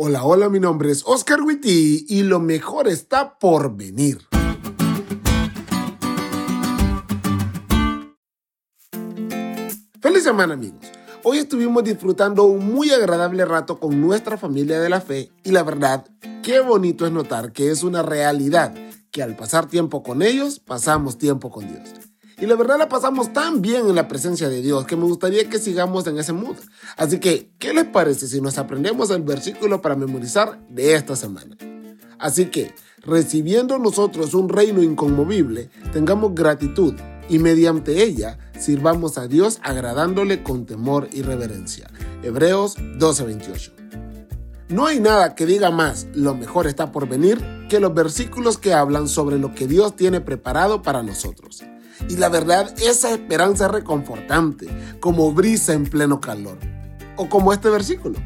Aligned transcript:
Hola, 0.00 0.22
hola, 0.22 0.48
mi 0.48 0.60
nombre 0.60 0.92
es 0.92 1.02
Oscar 1.04 1.42
Witty 1.42 2.06
y 2.08 2.22
lo 2.22 2.38
mejor 2.38 2.86
está 2.86 3.36
por 3.36 3.76
venir. 3.76 4.20
Feliz 10.00 10.22
semana 10.22 10.54
amigos. 10.54 10.86
Hoy 11.24 11.38
estuvimos 11.38 11.82
disfrutando 11.82 12.44
un 12.44 12.72
muy 12.72 12.90
agradable 12.90 13.44
rato 13.44 13.80
con 13.80 14.00
nuestra 14.00 14.38
familia 14.38 14.78
de 14.78 14.88
la 14.88 15.00
fe 15.00 15.32
y 15.42 15.50
la 15.50 15.64
verdad, 15.64 16.06
qué 16.44 16.60
bonito 16.60 17.04
es 17.04 17.10
notar 17.10 17.50
que 17.50 17.72
es 17.72 17.82
una 17.82 18.04
realidad 18.04 18.72
que 19.10 19.24
al 19.24 19.34
pasar 19.34 19.66
tiempo 19.66 20.04
con 20.04 20.22
ellos, 20.22 20.60
pasamos 20.60 21.18
tiempo 21.18 21.50
con 21.50 21.66
Dios. 21.66 21.88
Y 22.40 22.46
la 22.46 22.54
verdad 22.54 22.78
la 22.78 22.88
pasamos 22.88 23.32
tan 23.32 23.62
bien 23.62 23.88
en 23.88 23.96
la 23.96 24.06
presencia 24.06 24.48
de 24.48 24.62
Dios 24.62 24.86
que 24.86 24.96
me 24.96 25.04
gustaría 25.04 25.48
que 25.48 25.58
sigamos 25.58 26.06
en 26.06 26.18
ese 26.18 26.32
mood. 26.32 26.56
Así 26.96 27.18
que, 27.18 27.50
¿qué 27.58 27.74
les 27.74 27.86
parece 27.86 28.28
si 28.28 28.40
nos 28.40 28.58
aprendemos 28.58 29.10
el 29.10 29.22
versículo 29.22 29.82
para 29.82 29.96
memorizar 29.96 30.60
de 30.68 30.94
esta 30.94 31.16
semana? 31.16 31.56
Así 32.18 32.46
que, 32.46 32.72
recibiendo 33.02 33.78
nosotros 33.78 34.34
un 34.34 34.48
reino 34.48 34.82
inconmovible, 34.82 35.70
tengamos 35.92 36.34
gratitud 36.34 36.94
y 37.28 37.40
mediante 37.40 38.04
ella 38.04 38.38
sirvamos 38.56 39.18
a 39.18 39.26
Dios 39.26 39.58
agradándole 39.62 40.44
con 40.44 40.64
temor 40.64 41.08
y 41.12 41.22
reverencia. 41.22 41.90
Hebreos 42.22 42.76
12:28. 42.76 43.72
No 44.68 44.86
hay 44.86 45.00
nada 45.00 45.34
que 45.34 45.46
diga 45.46 45.70
más, 45.70 46.06
lo 46.14 46.34
mejor 46.34 46.66
está 46.66 46.92
por 46.92 47.08
venir, 47.08 47.42
que 47.68 47.80
los 47.80 47.94
versículos 47.94 48.58
que 48.58 48.74
hablan 48.74 49.08
sobre 49.08 49.38
lo 49.38 49.54
que 49.54 49.66
Dios 49.66 49.96
tiene 49.96 50.20
preparado 50.20 50.82
para 50.82 51.02
nosotros. 51.02 51.64
Y 52.08 52.16
la 52.16 52.28
verdad, 52.28 52.74
esa 52.80 53.12
esperanza 53.12 53.66
es 53.66 53.72
reconfortante, 53.72 54.68
como 55.00 55.32
brisa 55.32 55.72
en 55.72 55.84
pleno 55.84 56.20
calor. 56.20 56.58
O 57.16 57.28
como 57.28 57.52
este 57.52 57.68
versículo. 57.70 58.18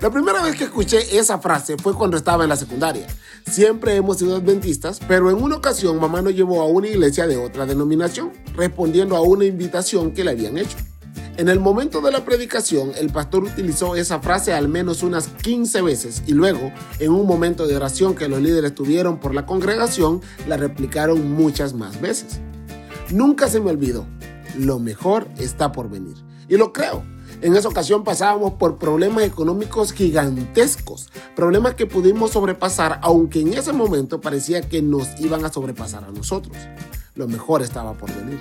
La 0.00 0.10
primera 0.10 0.42
vez 0.42 0.56
que 0.56 0.64
escuché 0.64 1.16
esa 1.16 1.38
frase 1.38 1.76
fue 1.76 1.94
cuando 1.94 2.16
estaba 2.16 2.42
en 2.42 2.50
la 2.50 2.56
secundaria. 2.56 3.06
Siempre 3.50 3.94
hemos 3.94 4.18
sido 4.18 4.36
adventistas, 4.36 5.00
pero 5.06 5.30
en 5.30 5.42
una 5.42 5.56
ocasión 5.56 5.98
mamá 6.00 6.20
nos 6.20 6.34
llevó 6.34 6.60
a 6.60 6.66
una 6.66 6.88
iglesia 6.88 7.26
de 7.26 7.36
otra 7.36 7.64
denominación, 7.64 8.32
respondiendo 8.56 9.16
a 9.16 9.22
una 9.22 9.44
invitación 9.44 10.12
que 10.12 10.24
le 10.24 10.32
habían 10.32 10.58
hecho. 10.58 10.76
En 11.38 11.48
el 11.48 11.60
momento 11.60 12.00
de 12.00 12.12
la 12.12 12.24
predicación, 12.24 12.92
el 12.98 13.10
pastor 13.10 13.44
utilizó 13.44 13.94
esa 13.94 14.20
frase 14.20 14.54
al 14.54 14.68
menos 14.68 15.02
unas 15.02 15.28
15 15.28 15.82
veces 15.82 16.22
y 16.26 16.32
luego, 16.32 16.72
en 16.98 17.12
un 17.12 17.26
momento 17.26 17.66
de 17.66 17.76
oración 17.76 18.14
que 18.14 18.28
los 18.28 18.40
líderes 18.40 18.74
tuvieron 18.74 19.18
por 19.20 19.34
la 19.34 19.44
congregación, 19.44 20.22
la 20.48 20.56
replicaron 20.56 21.32
muchas 21.32 21.74
más 21.74 22.00
veces. 22.00 22.40
Nunca 23.10 23.48
se 23.48 23.60
me 23.60 23.70
olvidó. 23.70 24.06
Lo 24.58 24.78
mejor 24.78 25.28
está 25.38 25.72
por 25.72 25.88
venir. 25.88 26.16
Y 26.48 26.56
lo 26.56 26.72
creo. 26.72 27.02
En 27.42 27.54
esa 27.54 27.68
ocasión 27.68 28.02
pasábamos 28.02 28.54
por 28.54 28.78
problemas 28.78 29.24
económicos 29.24 29.92
gigantescos, 29.92 31.10
problemas 31.34 31.74
que 31.74 31.86
pudimos 31.86 32.30
sobrepasar, 32.30 32.98
aunque 33.02 33.40
en 33.40 33.52
ese 33.52 33.72
momento 33.72 34.20
parecía 34.20 34.62
que 34.62 34.80
nos 34.80 35.20
iban 35.20 35.44
a 35.44 35.52
sobrepasar 35.52 36.04
a 36.04 36.10
nosotros. 36.10 36.56
Lo 37.14 37.28
mejor 37.28 37.62
estaba 37.62 37.92
por 37.92 38.14
venir. 38.14 38.40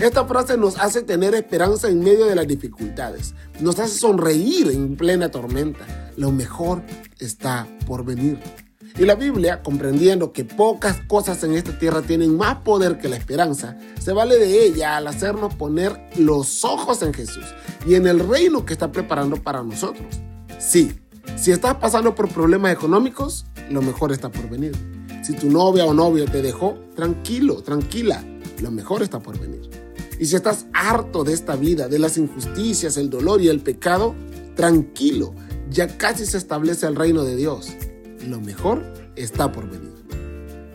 Esta 0.00 0.24
frase 0.24 0.56
nos 0.56 0.78
hace 0.78 1.02
tener 1.02 1.34
esperanza 1.34 1.88
en 1.88 2.00
medio 2.00 2.24
de 2.26 2.34
las 2.34 2.48
dificultades, 2.48 3.34
nos 3.60 3.78
hace 3.78 3.98
sonreír 3.98 4.70
en 4.70 4.96
plena 4.96 5.30
tormenta. 5.30 6.12
Lo 6.16 6.32
mejor 6.32 6.82
está 7.18 7.68
por 7.86 8.04
venir. 8.04 8.40
Y 8.96 9.06
la 9.06 9.16
Biblia, 9.16 9.60
comprendiendo 9.60 10.32
que 10.32 10.44
pocas 10.44 11.00
cosas 11.08 11.42
en 11.42 11.54
esta 11.54 11.76
tierra 11.76 12.00
tienen 12.02 12.36
más 12.36 12.58
poder 12.58 12.96
que 12.98 13.08
la 13.08 13.16
esperanza, 13.16 13.76
se 14.00 14.12
vale 14.12 14.38
de 14.38 14.64
ella 14.66 14.96
al 14.96 15.08
hacernos 15.08 15.52
poner 15.56 15.98
los 16.16 16.64
ojos 16.64 17.02
en 17.02 17.12
Jesús 17.12 17.44
y 17.88 17.96
en 17.96 18.06
el 18.06 18.20
reino 18.20 18.64
que 18.64 18.72
está 18.72 18.92
preparando 18.92 19.42
para 19.42 19.64
nosotros. 19.64 20.06
Sí, 20.60 20.92
si 21.34 21.50
estás 21.50 21.74
pasando 21.74 22.14
por 22.14 22.28
problemas 22.28 22.72
económicos, 22.72 23.46
lo 23.68 23.82
mejor 23.82 24.12
está 24.12 24.30
por 24.30 24.48
venir. 24.48 24.76
Si 25.24 25.32
tu 25.32 25.50
novia 25.50 25.86
o 25.86 25.92
novio 25.92 26.26
te 26.26 26.40
dejó, 26.40 26.78
tranquilo, 26.94 27.62
tranquila, 27.62 28.24
lo 28.62 28.70
mejor 28.70 29.02
está 29.02 29.18
por 29.18 29.40
venir. 29.40 29.68
Y 30.20 30.26
si 30.26 30.36
estás 30.36 30.66
harto 30.72 31.24
de 31.24 31.32
esta 31.32 31.56
vida, 31.56 31.88
de 31.88 31.98
las 31.98 32.16
injusticias, 32.16 32.96
el 32.96 33.10
dolor 33.10 33.40
y 33.40 33.48
el 33.48 33.58
pecado, 33.58 34.14
tranquilo, 34.54 35.34
ya 35.68 35.98
casi 35.98 36.26
se 36.26 36.38
establece 36.38 36.86
el 36.86 36.94
reino 36.94 37.24
de 37.24 37.34
Dios 37.34 37.72
lo 38.28 38.40
mejor 38.40 38.82
está 39.16 39.52
por 39.52 39.68
venir. 39.68 39.92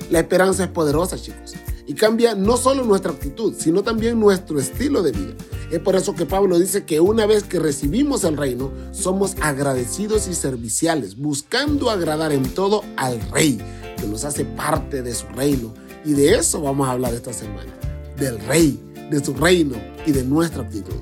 La 0.10 0.20
esperanza 0.20 0.64
es 0.64 0.70
poderosa, 0.70 1.18
chicos, 1.18 1.54
y 1.86 1.94
cambia 1.94 2.34
no 2.34 2.58
solo 2.58 2.84
nuestra 2.84 3.12
actitud, 3.12 3.54
sino 3.58 3.84
también 3.84 4.20
nuestro 4.20 4.60
estilo 4.60 5.04
de 5.04 5.12
vida. 5.12 5.34
Es 5.72 5.80
por 5.80 5.96
eso 5.96 6.16
que 6.16 6.26
Pablo 6.26 6.58
dice 6.58 6.84
que 6.84 7.00
una 7.00 7.28
vez 7.28 7.44
que 7.44 7.60
recibimos 7.60 8.24
el 8.24 8.38
reino, 8.38 8.72
somos 8.92 9.36
agradecidos 9.40 10.28
y 10.28 10.34
serviciales, 10.34 11.16
buscando 11.18 11.92
agradar 11.92 12.32
en 12.32 12.44
todo 12.56 12.84
al 12.98 13.22
Rey, 13.32 13.60
que 13.98 14.08
nos 14.08 14.26
hace 14.26 14.46
parte 14.46 15.04
de 15.04 15.14
su 15.14 15.28
reino. 15.28 15.74
Y 16.04 16.14
de 16.14 16.36
eso 16.36 16.62
vamos 16.62 16.88
a 16.88 16.92
hablar 16.92 17.14
esta 17.14 17.34
semana, 17.34 17.72
del 18.18 18.40
Rey, 18.48 18.80
de 19.12 19.24
su 19.24 19.36
reino 19.36 19.76
y 20.08 20.12
de 20.12 20.24
nuestra 20.24 20.64
actitud. 20.64 20.96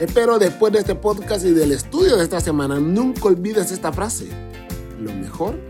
Espero 0.00 0.38
después 0.40 0.72
de 0.72 0.80
este 0.80 0.96
podcast 0.96 1.44
y 1.44 1.52
del 1.52 1.70
estudio 1.70 2.16
de 2.16 2.24
esta 2.24 2.40
semana, 2.40 2.80
nunca 2.80 3.28
olvides 3.28 3.70
esta 3.70 3.92
frase. 3.92 4.26
Lo 4.98 5.12
mejor 5.12 5.69